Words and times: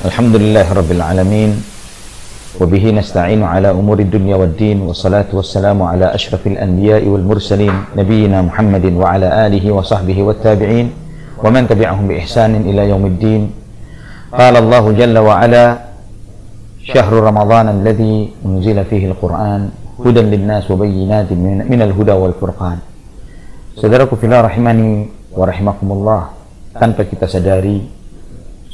الحمد 0.00 0.32
لله 0.40 0.64
رب 0.72 0.90
العالمين 0.96 1.60
وبه 2.56 2.84
نستعين 2.90 3.44
على 3.44 3.68
أمور 3.68 4.00
الدنيا 4.00 4.36
والدين 4.36 4.80
والصلاة 4.80 5.28
والسلام 5.28 5.76
على 5.76 6.08
أشرف 6.16 6.40
الأنبياء 6.46 7.04
والمرسلين 7.04 8.00
نبينا 8.00 8.48
محمد 8.48 8.96
وعلى 8.96 9.28
آله 9.46 9.60
وصحبه 9.60 10.18
والتابعين 10.22 10.86
ومن 11.44 11.68
تبعهم 11.68 12.08
بإحسان 12.08 12.64
إلى 12.64 12.88
يوم 12.88 13.04
الدين. 13.12 13.42
قال 14.32 14.56
الله 14.56 14.84
جل 14.92 15.16
وعلا 15.18 15.66
شهر 16.80 17.12
رمضان 17.12 17.68
الذي 17.68 18.32
أنزل 18.46 18.84
فيه 18.88 19.04
القرآن 19.12 19.68
هدى 20.00 20.20
للناس 20.20 20.70
وبينات 20.70 21.28
من 21.68 21.80
الهدى 21.82 22.12
والفرقان. 22.12 22.78
Saudaraku 23.76 24.16
filah 24.16 24.48
rahimani 24.48 25.12
wa 25.36 25.44
rahimakumullah 25.44 26.32
tanpa 26.72 27.04
kita 27.04 27.28
sadari 27.28 27.84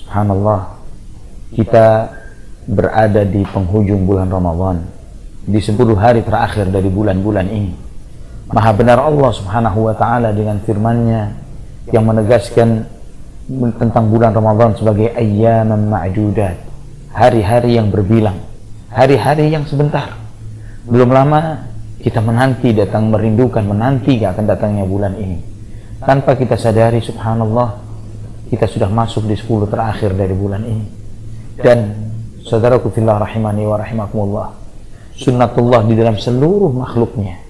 subhanallah 0.07 0.76
kita 1.55 2.11
berada 2.67 3.23
di 3.23 3.47
penghujung 3.47 4.03
bulan 4.03 4.27
Ramadan 4.27 4.83
di 5.47 5.63
10 5.63 5.79
hari 5.95 6.27
terakhir 6.27 6.67
dari 6.75 6.91
bulan-bulan 6.91 7.47
ini. 7.47 7.75
Maha 8.51 8.75
benar 8.75 8.99
Allah 8.99 9.31
subhanahu 9.31 9.87
wa 9.87 9.95
ta'ala 9.95 10.35
dengan 10.35 10.59
firmannya 10.59 11.23
yang 11.95 12.03
menegaskan 12.03 12.83
tentang 13.79 14.11
bulan 14.11 14.35
Ramadan 14.35 14.75
sebagai 14.75 15.15
ayyaman 15.15 15.87
ma'judat 15.87 16.59
hari-hari 17.15 17.79
yang 17.79 17.95
berbilang 17.95 18.43
hari-hari 18.91 19.55
yang 19.55 19.63
sebentar. 19.63 20.19
Belum 20.83 21.15
lama 21.15 21.71
kita 22.03 22.19
menanti 22.19 22.75
datang 22.75 23.07
merindukan 23.11 23.63
menanti 23.63 24.19
akan 24.23 24.45
datangnya 24.47 24.83
bulan 24.83 25.15
ini. 25.15 25.39
Tanpa 26.03 26.35
kita 26.35 26.59
sadari 26.59 26.99
subhanallah 26.99 27.79
kita 28.51 28.67
sudah 28.67 28.91
masuk 28.91 29.31
di 29.31 29.39
10 29.39 29.71
terakhir 29.71 30.11
dari 30.15 30.35
bulan 30.35 30.63
ini 30.67 31.06
dan 31.61 31.95
saudaraku 32.45 32.93
fillah 32.93 33.21
rahimani 33.21 33.65
wa 33.65 33.77
rahimakumullah 33.81 34.49
sunnatullah 35.17 35.89
di 35.89 35.95
dalam 35.97 36.21
seluruh 36.21 36.71
makhluknya 36.73 37.41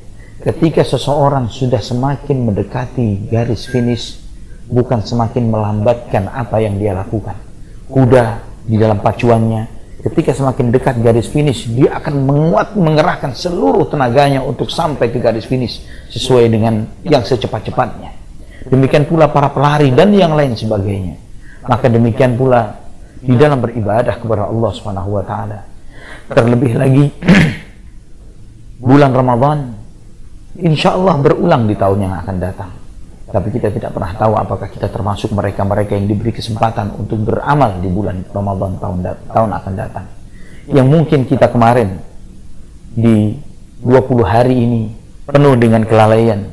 ketika 0.46 0.86
seseorang 0.86 1.50
sudah 1.50 1.82
semakin 1.82 2.46
mendekati 2.46 3.26
garis 3.26 3.66
finish 3.66 4.22
bukan 4.70 5.02
semakin 5.02 5.50
melambatkan 5.50 6.26
apa 6.30 6.58
yang 6.62 6.78
dia 6.78 6.94
lakukan. 6.94 7.38
Kuda 7.86 8.42
di 8.66 8.76
dalam 8.78 8.98
pacuannya 8.98 9.74
ketika 10.06 10.34
semakin 10.34 10.70
dekat 10.70 11.02
garis 11.02 11.26
finish 11.30 11.66
dia 11.66 11.98
akan 11.98 12.26
menguat 12.26 12.78
mengerahkan 12.78 13.34
seluruh 13.34 13.90
tenaganya 13.90 14.42
untuk 14.42 14.70
sampai 14.70 15.10
ke 15.10 15.18
garis 15.18 15.46
finish 15.46 15.82
sesuai 16.10 16.46
dengan 16.46 16.86
yang 17.06 17.22
secepat-cepatnya. 17.22 18.14
Demikian 18.66 19.06
pula 19.06 19.30
para 19.30 19.50
pelari 19.54 19.94
dan 19.94 20.10
yang 20.10 20.34
lain 20.34 20.58
sebagainya. 20.58 21.18
Maka 21.66 21.90
demikian 21.90 22.34
pula 22.34 22.85
di 23.20 23.34
dalam 23.36 23.60
beribadah 23.60 24.20
kepada 24.20 24.48
Allah 24.48 24.70
Subhanahu 24.74 25.10
wa 25.16 25.24
taala 25.24 25.60
terlebih 26.30 26.72
lagi 26.76 27.04
bulan 28.86 29.12
Ramadan 29.14 29.58
insya 30.60 30.96
Allah 30.96 31.16
berulang 31.20 31.68
di 31.68 31.74
tahun 31.76 31.98
yang 32.04 32.14
akan 32.20 32.36
datang 32.40 32.70
tapi 33.26 33.50
kita 33.50 33.74
tidak 33.74 33.90
pernah 33.90 34.14
tahu 34.14 34.38
apakah 34.38 34.70
kita 34.70 34.86
termasuk 34.86 35.34
mereka-mereka 35.34 35.98
yang 35.98 36.06
diberi 36.06 36.30
kesempatan 36.30 36.94
untuk 36.94 37.26
beramal 37.26 37.82
di 37.82 37.90
bulan 37.90 38.22
Ramadan 38.30 38.78
tahun 38.78 38.96
tahun 39.34 39.50
akan 39.50 39.72
datang. 39.74 40.06
Yang 40.70 40.86
mungkin 40.86 41.20
kita 41.26 41.50
kemarin 41.50 41.98
di 42.94 43.34
20 43.82 44.22
hari 44.22 44.54
ini 44.54 44.82
penuh 45.26 45.58
dengan 45.58 45.82
kelalaian 45.82 46.48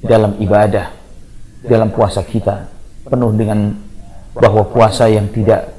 dalam 0.00 0.40
ibadah, 0.40 0.88
dalam 1.68 1.92
puasa 1.92 2.24
kita, 2.24 2.64
penuh 3.04 3.36
dengan 3.36 3.76
bahwa 4.32 4.64
puasa 4.72 5.12
yang 5.12 5.28
tidak 5.28 5.75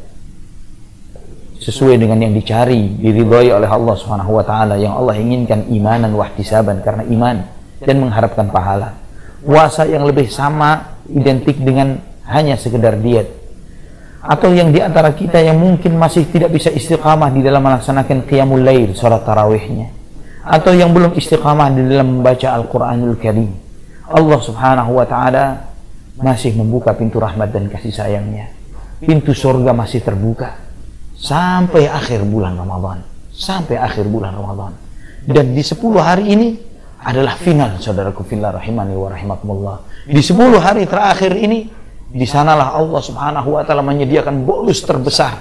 sesuai 1.67 1.99
dengan 1.99 2.23
yang 2.23 2.31
dicari, 2.31 2.95
diridhoi 2.95 3.51
oleh 3.51 3.67
Allah 3.67 3.95
Subhanahu 3.99 4.39
wa 4.39 4.43
taala 4.47 4.79
yang 4.79 4.95
Allah 4.95 5.19
inginkan 5.19 5.67
imanan 5.67 6.15
wahtisaban 6.15 6.79
karena 6.79 7.03
iman 7.11 7.43
dan 7.83 7.99
mengharapkan 7.99 8.47
pahala. 8.47 8.95
Puasa 9.43 9.83
yang 9.83 10.07
lebih 10.07 10.31
sama 10.31 10.95
identik 11.11 11.59
dengan 11.59 11.99
hanya 12.23 12.55
sekedar 12.55 12.95
diet. 13.03 13.27
Atau 14.23 14.55
yang 14.55 14.71
di 14.71 14.79
antara 14.79 15.11
kita 15.11 15.43
yang 15.43 15.59
mungkin 15.59 15.99
masih 15.99 16.31
tidak 16.31 16.55
bisa 16.55 16.71
istiqamah 16.71 17.35
di 17.35 17.43
dalam 17.43 17.59
melaksanakan 17.59 18.23
qiyamul 18.23 18.63
lail 18.63 18.95
salat 18.95 19.27
tarawihnya. 19.27 19.91
Atau 20.47 20.71
yang 20.71 20.95
belum 20.95 21.19
istiqamah 21.19 21.67
di 21.75 21.83
dalam 21.83 22.23
membaca 22.23 22.47
Al-Qur'anul 22.55 23.19
Karim. 23.19 23.51
Allah 24.07 24.39
Subhanahu 24.39 25.03
wa 25.03 25.03
taala 25.03 25.67
masih 26.15 26.55
membuka 26.55 26.95
pintu 26.95 27.19
rahmat 27.19 27.51
dan 27.51 27.67
kasih 27.67 27.91
sayangnya. 27.91 28.55
Pintu 29.03 29.35
surga 29.35 29.75
masih 29.75 29.99
terbuka 29.99 30.66
sampai 31.17 31.89
akhir 31.89 32.21
bulan 32.23 32.53
Ramadan 32.55 33.01
sampai 33.33 33.81
akhir 33.81 34.05
bulan 34.05 34.37
Ramadan 34.37 34.73
dan 35.27 35.51
di 35.51 35.59
10 35.59 35.81
hari 35.99 36.25
ini 36.31 36.49
adalah 37.03 37.35
final 37.35 37.75
saudaraku 37.77 38.23
fillah 38.23 38.55
rahimani 38.55 38.95
wa 38.95 39.11
rahimakumullah. 39.11 39.77
Di 40.07 40.23
10 40.23 40.39
hari 40.57 40.87
terakhir 40.87 41.35
ini 41.35 41.67
di 42.07 42.23
sanalah 42.23 42.71
Allah 42.73 43.01
Subhanahu 43.03 43.59
wa 43.59 43.61
taala 43.67 43.83
menyediakan 43.83 44.47
bonus 44.47 44.81
terbesar 44.87 45.35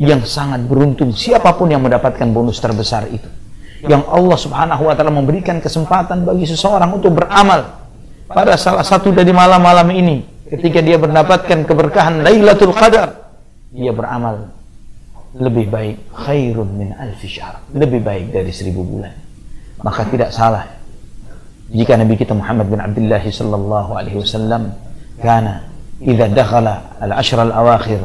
yang 0.00 0.24
sangat 0.24 0.64
beruntung 0.64 1.12
siapa 1.12 1.52
pun 1.52 1.68
yang 1.68 1.84
mendapatkan 1.84 2.24
bonus 2.32 2.58
terbesar 2.64 3.12
itu. 3.12 3.28
Yang 3.84 4.08
Allah 4.08 4.38
Subhanahu 4.40 4.82
wa 4.88 4.94
taala 4.96 5.12
memberikan 5.12 5.60
kesempatan 5.60 6.24
bagi 6.24 6.48
seseorang 6.48 6.96
untuk 6.96 7.20
beramal 7.20 7.80
pada 8.24 8.56
salah 8.56 8.84
satu 8.84 9.12
dari 9.12 9.36
malam-malam 9.36 9.88
ini 9.92 10.48
ketika 10.48 10.80
dia 10.80 10.96
mendapatkan 10.96 11.64
keberkahan 11.68 12.24
Lailatul 12.24 12.72
Qadar 12.72 13.20
dia 13.70 13.92
beramal 13.94 14.59
lebih 15.36 15.70
baik 15.70 15.96
khairun 16.10 16.68
min 16.74 16.88
alfi 16.98 17.30
syahr. 17.30 17.62
Lebih 17.70 18.02
baik 18.02 18.34
dari 18.34 18.50
seribu 18.50 18.82
bulan. 18.82 19.14
Maka 19.80 20.02
tidak 20.10 20.34
salah. 20.34 20.66
Jika 21.70 21.94
Nabi 21.94 22.18
kita 22.18 22.34
Muhammad 22.34 22.66
bin 22.66 22.82
Abdullah 22.82 23.22
sallallahu 23.22 23.90
alaihi 23.94 24.18
wasallam 24.18 24.74
kana 25.22 25.70
idza 26.02 26.26
dakhala 26.34 26.98
al-ashr 26.98 27.38
al-awakhir 27.38 28.02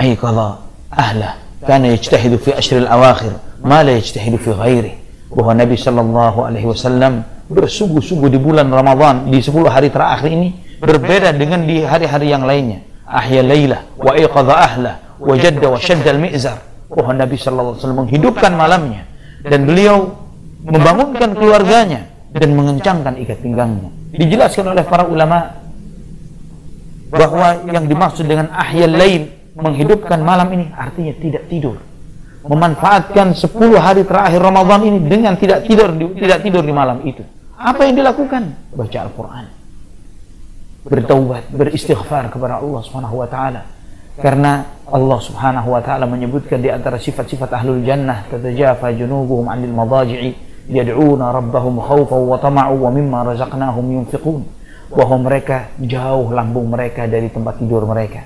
ayqadha 0.00 0.48
ahla 0.88 1.36
kana 1.60 1.92
yajtahidu 1.92 2.40
fi 2.40 2.56
ashr 2.56 2.80
al-awakhir 2.80 3.36
ma 3.60 3.84
la 3.84 4.00
yajtahidu 4.00 4.40
fi 4.40 4.56
ghairi 4.56 4.92
bahwa 5.28 5.52
Nabi 5.52 5.76
sallallahu 5.76 6.38
alaihi 6.48 6.64
wasallam 6.72 7.20
bersungguh-sungguh 7.52 8.32
di 8.32 8.40
bulan 8.40 8.72
Ramadan 8.72 9.28
di 9.28 9.44
10 9.44 9.60
hari 9.68 9.92
terakhir 9.92 10.32
ini 10.32 10.56
berbeda 10.80 11.36
dengan 11.36 11.68
di 11.68 11.84
hari-hari 11.84 12.32
yang 12.32 12.48
lainnya. 12.48 12.80
Ahya 13.04 13.44
laila 13.44 13.84
wa 14.00 14.16
ayqadha 14.16 14.54
ahla 14.56 14.92
wa 15.22 15.34
jadda 15.38 15.66
wa 15.70 15.78
shadda 15.78 16.08
al-mi'zar 16.18 16.58
bahwa 16.90 17.12
Nabi 17.14 17.36
sallallahu 17.38 17.72
alaihi 17.72 17.80
wasallam 17.80 18.00
menghidupkan 18.04 18.52
malamnya 18.52 19.02
dan 19.46 19.60
beliau 19.64 20.18
membangunkan 20.62 21.30
keluarganya 21.34 22.10
dan 22.32 22.48
mengencangkan 22.54 23.14
ikat 23.22 23.38
pinggangnya. 23.40 23.90
Dijelaskan 24.12 24.72
oleh 24.72 24.84
para 24.84 25.08
ulama 25.08 25.62
bahwa 27.12 27.60
yang 27.68 27.84
dimaksud 27.84 28.24
dengan 28.24 28.48
ahyal 28.52 28.92
lain 28.92 29.28
menghidupkan 29.52 30.20
malam 30.24 30.48
ini 30.52 30.72
artinya 30.72 31.12
tidak 31.20 31.44
tidur. 31.48 31.76
Memanfaatkan 32.42 33.38
10 33.38 33.54
hari 33.78 34.02
terakhir 34.02 34.42
Ramadan 34.42 34.82
ini 34.82 34.98
dengan 35.06 35.38
tidak 35.38 35.62
tidur 35.62 35.94
di, 35.94 36.10
tidak 36.18 36.42
tidur 36.42 36.64
di 36.66 36.74
malam 36.74 36.98
itu. 37.06 37.22
Apa 37.54 37.86
yang 37.86 37.94
dilakukan? 37.94 38.74
Baca 38.74 38.98
Al-Qur'an. 39.06 39.46
Bertaubat, 40.82 41.46
beristighfar 41.54 42.26
kepada 42.34 42.58
Allah 42.58 42.80
Subhanahu 42.82 43.22
wa 43.22 43.28
taala. 43.30 43.62
Karena 44.20 44.84
Allah 44.92 45.18
Subhanahu 45.24 45.72
wa 45.72 45.80
taala 45.80 46.04
menyebutkan 46.04 46.60
di 46.60 46.68
antara 46.68 47.00
sifat-sifat 47.00 47.48
ahlul 47.48 47.80
jannah 47.80 48.28
tatajafa 48.28 48.92
junubuhum 48.92 49.48
'anil 49.48 49.72
madaji'i 49.72 50.36
yad'una 50.68 51.32
rabbahum 51.32 51.80
khawfan 51.80 52.20
wa 52.28 52.36
tama'u 52.36 52.76
wa 52.76 52.90
mimma 52.92 53.24
razaqnahum 53.32 53.84
yunfiqun. 53.88 54.44
Bahwa 54.92 55.16
mereka 55.24 55.72
jauh 55.80 56.28
lambung 56.28 56.68
mereka 56.68 57.08
dari 57.08 57.32
tempat 57.32 57.56
tidur 57.56 57.88
mereka. 57.88 58.20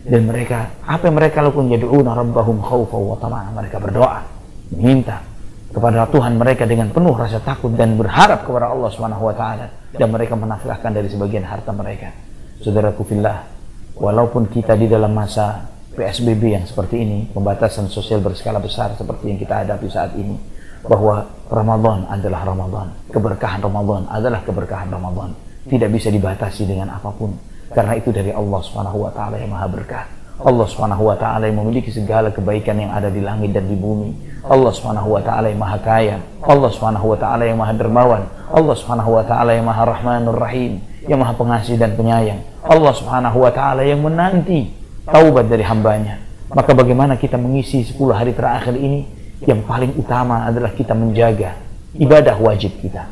Dan 0.00 0.24
mereka 0.24 0.80
apa 0.88 1.12
yang 1.12 1.20
mereka 1.20 1.44
lakukan? 1.44 1.68
Yad'una 1.68 2.16
rabbahum 2.16 2.56
khawfan 2.64 3.00
wa 3.04 3.16
tama'u. 3.20 3.48
Mereka 3.60 3.76
berdoa 3.76 4.24
minta 4.72 5.20
kepada 5.68 6.08
Tuhan 6.08 6.40
mereka 6.40 6.64
dengan 6.64 6.88
penuh 6.88 7.12
rasa 7.12 7.44
takut 7.44 7.76
dan 7.76 8.00
berharap 8.00 8.48
kepada 8.48 8.72
Allah 8.72 8.88
Subhanahu 8.88 9.28
wa 9.28 9.34
taala. 9.36 9.68
Dan 9.92 10.08
mereka 10.08 10.32
menafkahkan 10.32 10.96
dari 10.96 11.12
sebagian 11.12 11.44
harta 11.44 11.76
mereka. 11.76 12.08
Saudaraku 12.64 13.04
fillah 13.04 13.59
walaupun 13.96 14.50
kita 14.50 14.76
di 14.78 14.86
dalam 14.86 15.10
masa 15.14 15.70
PSBB 15.90 16.54
yang 16.54 16.64
seperti 16.64 17.02
ini 17.02 17.26
pembatasan 17.34 17.90
sosial 17.90 18.22
berskala 18.22 18.62
besar 18.62 18.94
seperti 18.94 19.34
yang 19.34 19.38
kita 19.42 19.66
hadapi 19.66 19.90
saat 19.90 20.14
ini 20.14 20.38
bahwa 20.86 21.28
Ramadan 21.50 22.08
adalah 22.08 22.46
Ramadan. 22.46 22.88
Keberkahan 23.10 23.60
Ramadan 23.60 24.08
adalah 24.08 24.40
keberkahan 24.46 24.88
Ramadan. 24.88 25.34
Tidak 25.68 25.90
bisa 25.92 26.08
dibatasi 26.08 26.64
dengan 26.64 26.96
apa 26.96 27.12
pun. 27.12 27.36
Karena 27.70 27.94
itu 27.98 28.10
dari 28.10 28.32
Allah 28.32 28.60
Subhanahu 28.64 29.06
wa 29.06 29.12
taala 29.12 29.36
yang 29.36 29.52
Maha 29.52 29.68
Berkah. 29.68 30.06
Allah 30.40 30.64
Subhanahu 30.64 31.04
wa 31.04 31.16
taala 31.20 31.52
yang 31.52 31.60
memiliki 31.60 31.92
segala 31.92 32.32
kebaikan 32.32 32.80
yang 32.80 32.90
ada 32.96 33.12
di 33.12 33.20
langit 33.20 33.52
dan 33.52 33.68
di 33.68 33.76
bumi. 33.76 34.40
Allah 34.48 34.72
Subhanahu 34.72 35.20
wa 35.20 35.20
taala 35.20 35.52
yang 35.52 35.60
Maha 35.60 35.78
Kaya. 35.84 36.16
Allah 36.40 36.70
Subhanahu 36.72 37.12
wa 37.12 37.18
taala 37.20 37.44
yang 37.44 37.60
Maha 37.60 37.76
Dermawan. 37.76 38.22
Allah 38.48 38.74
Subhanahu 38.74 39.20
wa 39.20 39.24
taala 39.28 39.52
yang 39.52 39.68
Maha 39.68 39.84
Rahmanur 39.84 40.40
Rahim, 40.40 40.80
yang 41.08 41.20
Maha 41.20 41.32
Pengasih 41.36 41.80
dan 41.80 41.96
Penyayang. 41.96 42.40
Allah 42.60 42.92
Subhanahu 42.92 43.40
wa 43.40 43.52
taala 43.52 43.86
yang 43.86 44.04
menanti 44.04 44.68
taubat 45.08 45.48
dari 45.48 45.64
hambanya. 45.64 46.20
Maka 46.50 46.74
bagaimana 46.74 47.14
kita 47.14 47.38
mengisi 47.38 47.86
10 47.86 48.10
hari 48.10 48.34
terakhir 48.34 48.74
ini? 48.74 49.06
Yang 49.46 49.60
paling 49.64 49.92
utama 49.96 50.44
adalah 50.44 50.74
kita 50.74 50.92
menjaga 50.92 51.56
ibadah 51.96 52.36
wajib 52.36 52.76
kita. 52.82 53.08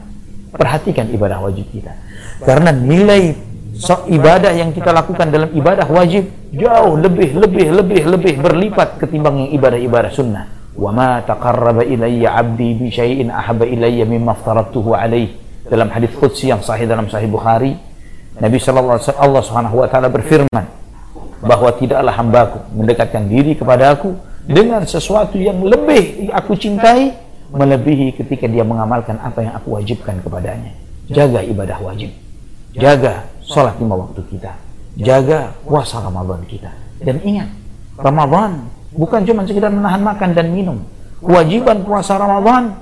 Perhatikan 0.52 1.08
ibadah 1.08 1.40
wajib 1.40 1.64
kita. 1.72 1.96
Karena 2.44 2.74
nilai 2.74 3.32
so, 3.78 4.04
ibadah 4.10 4.52
yang 4.52 4.74
kita 4.74 4.92
lakukan 4.92 5.32
dalam 5.32 5.50
ibadah 5.54 5.88
wajib 5.88 6.28
jauh 6.52 7.00
lebih 7.00 7.32
lebih 7.32 7.66
lebih 7.72 8.02
lebih 8.04 8.34
berlipat 8.42 9.00
ketimbang 9.00 9.48
yang 9.48 9.50
ibadah-ibadah 9.56 10.12
sunnah. 10.12 10.44
Wa 10.76 10.92
ma 10.92 11.24
taqarraba 11.24 11.82
ilayya 11.82 12.36
'abdi 12.36 12.76
bi 12.76 12.86
syai'in 12.92 13.32
ahabba 13.32 13.64
ilayya 13.64 14.04
mimma 14.04 14.36
alaihi. 14.44 15.47
Dalam 15.68 15.88
hadis 15.92 16.10
qudsi 16.16 16.48
yang 16.48 16.64
sahih 16.64 16.88
dalam 16.88 17.12
sahih 17.12 17.28
Bukhari, 17.28 17.76
Nabi 18.40 18.56
sallallahu 18.56 18.96
alaihi 18.96 19.20
Allah 19.20 19.42
Subhanahu 19.44 19.76
wa 19.84 19.88
taala 19.90 20.08
berfirman 20.08 20.64
bahwa 21.44 21.70
tidaklah 21.76 22.14
hambaku 22.14 22.58
mendekatkan 22.74 23.28
diri 23.28 23.54
kepada 23.54 23.94
aku 23.94 24.16
dengan 24.48 24.82
sesuatu 24.88 25.36
yang 25.36 25.60
lebih 25.60 26.32
aku 26.32 26.56
cintai 26.56 27.14
melebihi 27.52 28.16
ketika 28.16 28.48
dia 28.48 28.64
mengamalkan 28.64 29.20
apa 29.20 29.44
yang 29.44 29.52
aku 29.56 29.76
wajibkan 29.76 30.20
kepadanya. 30.24 30.72
Jaga 31.08 31.40
ibadah 31.44 31.78
wajib. 31.80 32.12
Jaga 32.76 33.24
sholat 33.44 33.76
lima 33.80 33.96
waktu 33.96 34.20
kita. 34.28 34.52
Jaga 34.98 35.52
puasa 35.64 36.00
Ramadan 36.04 36.44
kita. 36.44 36.68
Dan 37.00 37.22
ingat, 37.24 37.48
Ramadan 37.96 38.68
bukan 38.92 39.24
cuma 39.24 39.46
sekedar 39.48 39.72
menahan 39.72 40.02
makan 40.04 40.30
dan 40.36 40.52
minum. 40.52 40.78
Kewajiban 41.22 41.82
puasa 41.82 42.18
Ramadan 42.20 42.76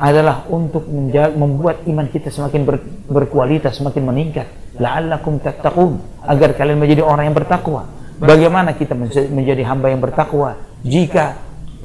adalah 0.00 0.48
untuk 0.48 0.88
membuat 1.36 1.84
iman 1.84 2.08
kita 2.08 2.32
semakin 2.32 2.64
ber, 2.64 2.80
berkualitas, 3.04 3.76
semakin 3.76 4.00
meningkat. 4.08 4.48
La'allakum 4.80 5.36
tattaqun 5.44 6.24
agar 6.24 6.56
kalian 6.56 6.80
menjadi 6.80 7.04
orang 7.04 7.28
yang 7.28 7.36
bertakwa. 7.36 7.84
Bagaimana 8.16 8.72
kita 8.72 8.96
menjadi 9.28 9.60
hamba 9.68 9.92
yang 9.92 10.00
bertakwa 10.00 10.56
jika 10.80 11.36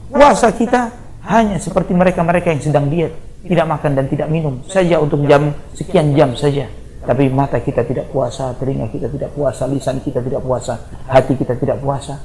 puasa 0.08 0.52
kita 0.56 0.92
hanya 1.28 1.60
seperti 1.60 1.92
mereka-mereka 1.92 2.56
yang 2.56 2.64
sedang 2.64 2.88
diet, 2.88 3.12
tidak 3.44 3.68
makan 3.68 3.92
dan 4.00 4.06
tidak 4.08 4.32
minum 4.32 4.64
saja 4.68 5.00
untuk 5.04 5.20
jam 5.28 5.52
sekian 5.76 6.16
jam 6.16 6.32
saja. 6.40 6.72
Tapi 7.06 7.30
mata 7.30 7.60
kita 7.62 7.86
tidak 7.86 8.10
puasa, 8.10 8.56
telinga 8.58 8.90
kita 8.90 9.12
tidak 9.12 9.30
puasa, 9.36 9.68
lisan 9.70 10.02
kita 10.02 10.24
tidak 10.24 10.42
puasa, 10.42 10.80
hati 11.06 11.38
kita 11.38 11.54
tidak 11.60 11.78
puasa. 11.84 12.18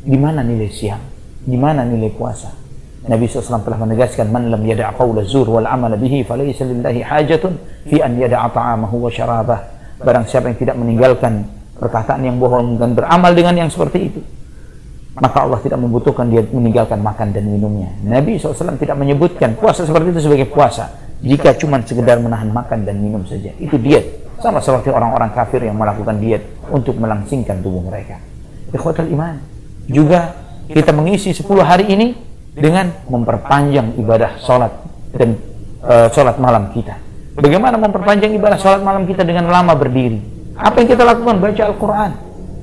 Di 0.00 0.16
mana 0.16 0.44
nilai 0.44 0.70
siang? 0.70 1.02
Di 1.42 1.56
mana 1.58 1.82
nilai 1.82 2.12
puasa? 2.14 2.69
Nabi 3.00 3.24
SAW 3.24 3.64
telah 3.64 3.80
menegaskan 3.80 4.28
man 4.28 4.52
lam 4.52 4.60
yada' 4.60 4.92
qawla 4.92 5.24
zur 5.24 5.48
wal 5.48 5.64
amala 5.64 5.96
bihi 5.96 6.20
falaysa 6.20 6.68
lillahi 6.68 7.00
hajatun 7.00 7.56
fi 7.88 8.04
an 8.04 8.18
yada'a 8.20 8.48
ta'amahu 8.52 9.08
wa 9.08 9.10
syarabah. 9.10 9.60
Barang 10.00 10.28
siapa 10.28 10.52
yang 10.52 10.58
tidak 10.60 10.76
meninggalkan 10.76 11.44
perkataan 11.80 12.24
yang 12.24 12.36
bohong 12.36 12.76
dan 12.76 12.92
beramal 12.92 13.32
dengan 13.32 13.56
yang 13.56 13.70
seperti 13.72 13.98
itu 14.12 14.20
maka 15.18 15.42
Allah 15.42 15.58
tidak 15.58 15.78
membutuhkan 15.82 16.30
dia 16.30 16.46
meninggalkan 16.46 17.02
makan 17.02 17.34
dan 17.34 17.44
minumnya. 17.50 17.90
Nabi 18.06 18.38
SAW 18.38 18.78
tidak 18.78 18.94
menyebutkan 18.94 19.58
puasa 19.58 19.82
seperti 19.82 20.14
itu 20.14 20.20
sebagai 20.30 20.46
puasa 20.46 20.86
jika 21.20 21.52
cuma 21.58 21.82
sekedar 21.82 22.22
menahan 22.22 22.48
makan 22.48 22.86
dan 22.86 22.96
minum 23.02 23.26
saja. 23.26 23.50
Itu 23.58 23.74
diet. 23.76 24.30
Sama 24.40 24.62
seperti 24.62 24.88
orang-orang 24.88 25.34
kafir 25.36 25.60
yang 25.60 25.76
melakukan 25.76 26.16
diet 26.16 26.40
untuk 26.72 26.96
melangsingkan 26.96 27.60
tubuh 27.60 27.84
mereka. 27.84 28.16
Ikhwatal 28.72 29.10
iman 29.12 29.36
juga 29.90 30.32
kita 30.70 30.94
mengisi 30.94 31.34
10 31.34 31.44
hari 31.60 31.90
ini 31.90 32.14
dengan 32.54 32.90
memperpanjang 33.06 33.94
ibadah 33.98 34.42
sholat 34.42 34.72
dan 35.14 35.38
uh, 35.86 36.08
sholat 36.10 36.36
malam 36.42 36.74
kita. 36.74 36.98
Bagaimana 37.38 37.78
memperpanjang 37.78 38.34
ibadah 38.34 38.58
sholat 38.58 38.82
malam 38.82 39.06
kita 39.06 39.22
dengan 39.22 39.46
lama 39.46 39.72
berdiri? 39.78 40.18
Apa 40.58 40.82
yang 40.82 40.88
kita 40.90 41.02
lakukan? 41.06 41.38
Baca 41.38 41.62
Al-Quran. 41.70 42.10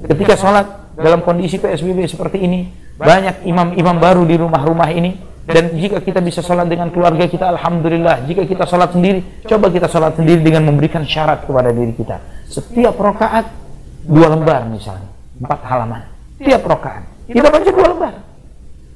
Ketika 0.05 0.33
sholat 0.37 0.67
dalam 0.99 1.23
kondisi 1.23 1.57
PSBB 1.57 2.05
seperti 2.05 2.43
ini, 2.43 2.67
banyak 2.99 3.47
imam-imam 3.47 3.97
baru 3.97 4.23
di 4.27 4.35
rumah-rumah 4.37 4.91
ini, 4.93 5.17
dan 5.47 5.71
jika 5.73 6.03
kita 6.03 6.19
bisa 6.19 6.43
sholat 6.43 6.67
dengan 6.67 6.91
keluarga 6.91 7.25
kita, 7.25 7.47
Alhamdulillah. 7.55 8.27
Jika 8.27 8.43
kita 8.43 8.67
sholat 8.67 8.91
sendiri, 8.91 9.23
coba 9.47 9.71
kita 9.71 9.87
sholat 9.87 10.19
sendiri 10.19 10.43
dengan 10.43 10.67
memberikan 10.67 11.07
syarat 11.07 11.47
kepada 11.47 11.71
diri 11.71 11.95
kita. 11.95 12.19
Setiap 12.51 12.99
rokaat, 12.99 13.47
dua 14.03 14.27
lembar 14.35 14.67
misalnya, 14.67 15.09
empat 15.39 15.59
halaman. 15.63 16.01
Tiap 16.37 16.61
rokaat, 16.67 17.03
kita 17.31 17.47
baca 17.49 17.69
dua 17.71 17.87
lembar 17.95 18.26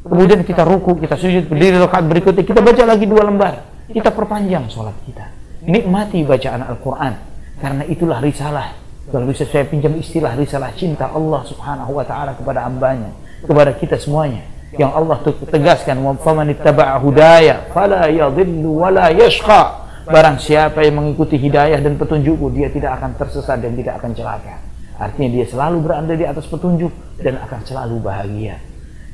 kemudian 0.07 0.41
kita 0.47 0.63
ruku, 0.63 0.95
kita 1.03 1.19
sujud, 1.19 1.51
berdiri 1.51 1.77
rakaat 1.83 2.07
berikutnya, 2.07 2.45
kita 2.47 2.61
baca 2.63 2.83
lagi 2.87 3.05
dua 3.05 3.27
lembar. 3.27 3.55
Kita 3.91 4.11
perpanjang 4.11 4.67
sholat 4.67 4.95
kita. 5.07 5.27
Nikmati 5.67 6.23
bacaan 6.27 6.63
Al-Quran. 6.63 7.13
Karena 7.59 7.83
itulah 7.87 8.19
risalah. 8.19 8.75
Kalau 9.07 9.27
bisa 9.31 9.47
saya 9.47 9.63
pinjam 9.63 9.95
istilah 9.95 10.35
risalah 10.35 10.75
cinta 10.75 11.07
Allah 11.11 11.47
subhanahu 11.47 11.95
wa 11.95 12.03
ta'ala 12.03 12.35
kepada 12.35 12.67
hambanya. 12.67 13.15
Kepada 13.47 13.71
kita 13.75 13.95
semuanya. 13.99 14.43
Yang 14.75 14.93
Allah 14.93 15.19
tegaskan, 15.23 16.03
وَفَمَنِ 16.03 16.59
اتَّبَعَ 16.59 16.89
هُدَايَ 16.99 17.47
فَلَا 17.71 18.03
يَضِلُّ 18.11 18.63
وَلَا 18.67 19.07
يَشْقَى 19.15 19.63
Barang 20.07 20.39
siapa 20.39 20.87
yang 20.87 21.03
mengikuti 21.03 21.35
hidayah 21.35 21.83
dan 21.83 21.99
petunjukku, 21.99 22.55
dia 22.55 22.71
tidak 22.71 22.99
akan 23.03 23.19
tersesat 23.19 23.59
dan 23.59 23.75
tidak 23.75 23.99
akan 23.99 24.15
celaka. 24.15 24.55
Artinya 25.03 25.29
dia 25.35 25.47
selalu 25.51 25.83
berada 25.83 26.15
di 26.15 26.23
atas 26.23 26.47
petunjuk 26.47 26.95
dan 27.19 27.43
akan 27.43 27.61
selalu 27.67 27.97
bahagia 27.99 28.70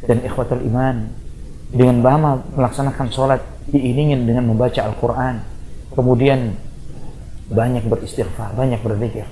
dan 0.08 0.24
ikhwatul 0.24 0.64
iman. 0.66 1.12
Dengan 1.68 2.00
bama 2.00 2.40
melaksanakan 2.56 3.08
sholat 3.12 3.44
diiringin 3.68 4.24
dengan 4.24 4.48
membaca 4.48 4.80
Al-Quran. 4.80 5.44
Kemudian 5.92 6.56
banyak 7.48 7.88
beristighfar 7.88 8.56
banyak 8.56 8.80
berzikir. 8.84 9.28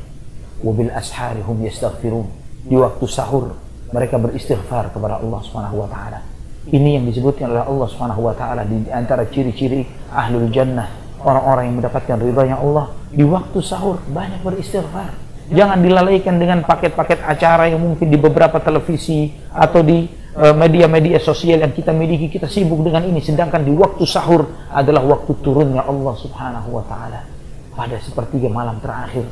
Wabil 0.63 0.91
ashari 0.91 1.39
hum 1.43 1.63
yastaghfirun. 1.63 2.27
Di 2.67 2.75
waktu 2.75 3.05
sahur 3.07 3.55
mereka 3.91 4.19
beristighfar 4.19 4.91
kepada 4.91 5.23
Allah 5.23 5.39
Subhanahu 5.43 5.83
wa 5.83 5.87
taala. 5.87 6.19
Ini 6.65 6.97
yang 6.99 7.05
disebutkan 7.05 7.53
oleh 7.53 7.63
Allah 7.63 7.87
Subhanahu 7.87 8.21
wa 8.25 8.33
taala 8.33 8.65
di 8.65 8.89
antara 8.89 9.29
ciri-ciri 9.29 9.85
ahlul 10.09 10.49
jannah 10.49 10.89
orang-orang 11.21 11.69
yang 11.69 11.75
mendapatkan 11.79 12.17
ridhanya 12.19 12.57
Allah. 12.59 12.89
Di 13.13 13.23
waktu 13.23 13.59
sahur 13.61 14.01
banyak 14.09 14.41
beristighfar. 14.41 15.13
Jangan 15.53 15.77
dilalaikan 15.77 16.41
dengan 16.41 16.65
paket-paket 16.65 17.21
acara 17.21 17.69
yang 17.69 17.77
mungkin 17.77 18.09
di 18.09 18.17
beberapa 18.17 18.57
televisi 18.57 19.29
atau 19.53 19.85
di 19.85 20.09
media-media 20.35 21.15
sosial 21.23 21.63
yang 21.63 21.71
kita 21.71 21.95
miliki 21.95 22.27
kita 22.27 22.51
sibuk 22.51 22.83
dengan 22.83 23.07
ini. 23.07 23.23
Sedangkan 23.23 23.63
di 23.63 23.71
waktu 23.71 24.03
sahur 24.03 24.43
adalah 24.67 25.03
waktu 25.07 25.31
turunnya 25.39 25.87
Allah 25.87 26.13
Subhanahu 26.19 26.75
wa 26.75 26.83
taala 26.83 27.23
pada 27.71 27.95
sepertiga 28.03 28.51
malam 28.51 28.75
terakhir. 28.83 29.23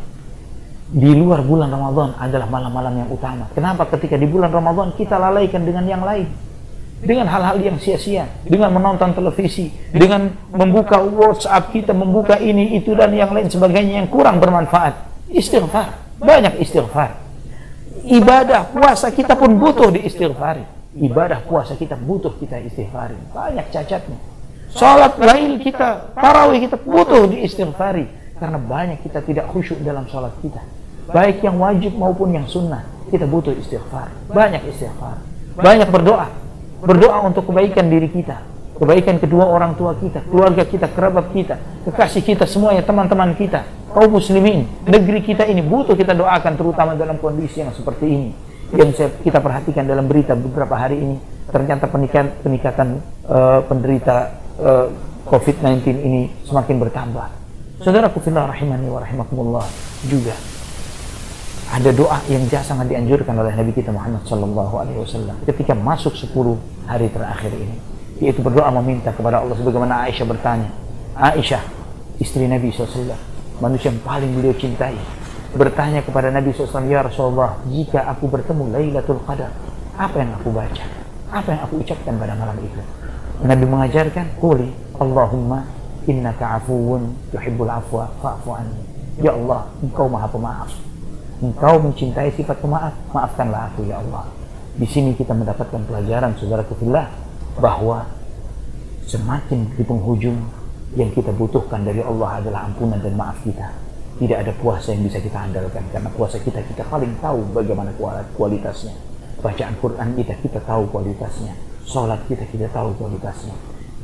Di 0.93 1.11
luar 1.11 1.43
bulan 1.43 1.73
Ramadan 1.73 2.15
adalah 2.21 2.47
malam-malam 2.47 2.93
yang 3.03 3.09
utama. 3.11 3.49
Kenapa? 3.51 3.89
Ketika 3.89 4.15
di 4.15 4.29
bulan 4.29 4.53
Ramadan 4.53 4.95
kita 4.95 5.19
lalaikan 5.19 5.65
dengan 5.67 5.83
yang 5.83 6.03
lain. 6.05 6.29
Dengan 7.03 7.27
hal-hal 7.27 7.59
yang 7.59 7.75
sia-sia. 7.81 8.29
Dengan 8.45 8.71
menonton 8.71 9.11
televisi. 9.11 9.73
Dengan 9.91 10.31
membuka 10.53 11.01
WhatsApp 11.01 11.73
kita 11.73 11.91
membuka 11.91 12.39
ini 12.39 12.77
itu 12.79 12.95
dan 12.95 13.11
yang 13.11 13.33
lain 13.33 13.49
sebagainya 13.49 14.05
yang 14.05 14.07
kurang 14.07 14.37
bermanfaat. 14.37 14.93
Istighfar. 15.33 16.21
Banyak 16.21 16.61
istighfar. 16.61 17.19
Ibadah 18.03 18.69
puasa 18.69 19.09
kita 19.09 19.33
pun 19.33 19.57
butuh 19.57 19.89
diistighfari 19.89 20.82
ibadah 20.97 21.41
puasa 21.45 21.73
kita 21.73 21.97
butuh 21.97 22.37
kita 22.37 22.61
istighfari. 22.61 23.17
Banyak 23.33 23.65
cacatnya. 23.73 24.19
Sholat 24.73 25.17
lain 25.21 25.61
kita 25.61 26.13
tarawih 26.17 26.61
kita 26.65 26.77
butuh 26.81 27.25
diistighfari. 27.29 28.05
Karena 28.37 28.57
banyak 28.57 28.99
kita 29.05 29.21
tidak 29.21 29.49
khusyuk 29.53 29.81
dalam 29.81 30.05
sholat 30.09 30.33
kita. 30.41 30.61
Baik 31.09 31.43
yang 31.45 31.59
wajib 31.59 31.93
maupun 31.97 32.33
yang 32.33 32.47
sunnah 32.47 32.87
kita 33.11 33.27
butuh 33.27 33.53
istighfar 33.53 34.09
banyak 34.31 34.63
istighfar. 34.69 35.19
Banyak 35.53 35.89
berdoa. 35.93 36.31
Berdoa 36.81 37.17
untuk 37.27 37.45
kebaikan 37.51 37.91
diri 37.91 38.09
kita. 38.09 38.41
Kebaikan 38.73 39.21
kedua 39.21 39.45
orang 39.45 39.77
tua 39.77 39.93
kita 39.93 40.25
keluarga 40.25 40.65
kita 40.65 40.89
kerabat 40.89 41.29
kita 41.29 41.61
kekasih 41.85 42.25
kita 42.25 42.49
semuanya 42.49 42.81
teman-teman 42.81 43.37
kita 43.37 43.63
kaum 43.93 44.09
muslimin. 44.09 44.65
Negeri 44.89 45.21
kita 45.21 45.45
ini 45.45 45.61
butuh 45.61 45.93
kita 45.93 46.17
doakan 46.17 46.57
terutama 46.57 46.97
dalam 46.97 47.21
kondisi 47.21 47.61
yang 47.61 47.69
seperti 47.69 48.05
ini 48.09 48.29
yang 48.73 48.89
saya, 48.97 49.09
kita 49.21 49.37
perhatikan 49.37 49.85
dalam 49.85 50.09
berita 50.09 50.33
beberapa 50.33 50.73
hari 50.73 50.97
ini 50.97 51.15
ternyata 51.53 51.85
peningkatan 51.85 52.33
peningkatan 52.41 52.87
uh, 53.29 53.61
penderita 53.69 54.33
uh, 54.57 54.85
eh, 54.85 54.87
COVID-19 55.29 55.85
ini 56.01 56.21
semakin 56.43 56.81
bertambah. 56.81 57.27
Saudara 57.85 58.09
kufillah 58.09 58.49
rahimani 58.49 58.89
wa 58.89 58.99
rahimakumullah 59.03 59.65
juga 60.09 60.33
ada 61.73 61.89
doa 61.89 62.21
yang 62.29 62.45
sangat 62.49 62.85
dianjurkan 62.85 63.33
oleh 63.33 63.53
Nabi 63.57 63.73
kita 63.73 63.89
Muhammad 63.89 64.21
sallallahu 64.29 64.73
alaihi 64.77 64.99
wasallam 65.01 65.33
ketika 65.49 65.73
masuk 65.73 66.13
10 66.13 66.29
hari 66.85 67.09
terakhir 67.09 67.49
ini 67.49 67.77
yaitu 68.21 68.45
berdoa 68.45 68.69
meminta 68.77 69.09
kepada 69.09 69.41
Allah 69.41 69.57
sebagaimana 69.57 70.05
Aisyah 70.05 70.25
bertanya 70.29 70.69
Aisyah 71.17 71.65
istri 72.21 72.45
Nabi 72.45 72.69
SAW 72.69 73.17
manusia 73.57 73.89
yang 73.89 73.97
paling 74.05 74.31
beliau 74.37 74.53
cintai 74.53 74.93
bertanya 75.53 76.01
kepada 76.01 76.33
Nabi 76.33 76.49
SAW, 76.53 76.89
Ya 76.89 77.05
Rasulullah, 77.05 77.61
jika 77.69 78.05
aku 78.09 78.25
bertemu 78.29 78.73
Lailatul 78.73 79.21
Qadar, 79.25 79.53
apa 79.93 80.15
yang 80.17 80.33
aku 80.37 80.49
baca? 80.49 80.85
Apa 81.29 81.47
yang 81.53 81.61
aku 81.65 81.73
ucapkan 81.81 82.13
pada 82.17 82.33
malam 82.33 82.57
itu? 82.61 82.81
Nabi 83.45 83.65
mengajarkan, 83.65 84.37
Kuli, 84.41 84.69
Allahumma 84.97 85.65
innaka 86.09 86.57
afuun 86.61 87.13
tuhibbul 87.29 87.69
afwa 87.69 88.09
fa'fu. 88.21 88.51
Ya 89.21 89.33
Allah, 89.37 89.69
engkau 89.85 90.09
maha 90.09 90.25
pemaaf. 90.25 90.73
Engkau 91.43 91.75
mencintai 91.81 92.33
sifat 92.33 92.57
pemaaf, 92.57 92.93
maafkanlah 93.13 93.69
aku 93.73 93.85
ya 93.85 94.01
Allah. 94.01 94.25
Di 94.73 94.89
sini 94.89 95.13
kita 95.13 95.37
mendapatkan 95.37 95.85
pelajaran 95.85 96.33
saudara 96.41 96.65
kefillah 96.65 97.05
bahwa 97.61 98.09
semakin 99.05 99.69
di 99.77 99.83
penghujung 99.85 100.39
yang 100.97 101.13
kita 101.13 101.29
butuhkan 101.29 101.85
dari 101.85 102.01
Allah 102.01 102.41
adalah 102.41 102.65
ampunan 102.65 102.97
dan 102.97 103.13
maaf 103.13 103.37
kita. 103.45 103.69
Tidak 104.13 104.37
ada 104.37 104.53
puasa 104.55 104.93
yang 104.93 105.09
bisa 105.09 105.17
kita 105.17 105.35
andalkan 105.35 105.83
karena 105.89 106.09
puasa 106.13 106.37
kita 106.37 106.61
kita 106.69 106.85
paling 106.85 107.17
tahu 107.17 107.41
bagaimana 107.49 107.89
kualitasnya. 108.37 108.93
Bacaan 109.41 109.75
Quran 109.81 110.07
kita 110.15 110.33
kita 110.39 110.59
tahu 110.63 110.87
kualitasnya. 110.93 111.53
Salat 111.83 112.21
kita 112.29 112.45
kita 112.47 112.69
tahu 112.69 112.93
kualitasnya. 112.95 113.55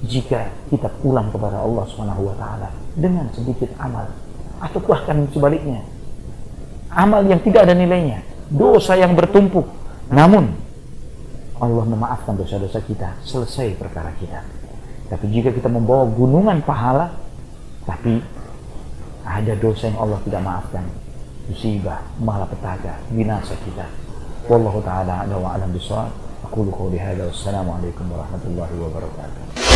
Jika 0.04 0.50
kita 0.72 0.90
pulang 1.04 1.30
kepada 1.30 1.62
Allah 1.62 1.86
Subhanahu 1.88 2.32
wa 2.32 2.36
taala 2.36 2.70
dengan 2.98 3.30
sedikit 3.36 3.70
amal 3.78 4.08
atau 4.60 4.80
bahkan 4.84 5.28
sebaliknya 5.32 5.84
amal 6.92 7.24
yang 7.24 7.40
tidak 7.46 7.70
ada 7.70 7.76
nilainya, 7.78 8.26
dosa 8.50 8.98
yang 8.98 9.14
bertumpuk 9.14 9.80
namun 10.10 10.50
Allah 11.60 11.86
memaafkan 11.86 12.34
dosa-dosa 12.40 12.82
kita, 12.82 13.20
selesai 13.22 13.76
perkara 13.78 14.10
kita. 14.18 14.42
Tapi 15.12 15.26
jika 15.30 15.52
kita 15.52 15.68
membawa 15.68 16.08
gunungan 16.08 16.64
pahala, 16.64 17.14
tapi 17.84 18.24
ada 19.30 19.54
dosa 19.62 19.94
yang 19.94 20.02
Allah 20.02 20.20
tidak 20.26 20.42
maafkan, 20.42 20.86
musibah, 21.46 22.02
malapetaka, 22.18 22.98
binasa 23.14 23.54
kita. 23.62 23.86
Wallahu 24.50 24.82
taala 24.82 25.22
ala 25.30 25.36
wa 25.38 25.54
alam 25.54 25.70
bisawab. 25.70 26.10
Aku 26.50 26.66
qouli 26.74 26.98
hadza 26.98 27.30
wassalamu 27.30 27.78
alaikum 27.78 28.10
warahmatullahi 28.10 28.74
wabarakatuh. 28.82 29.69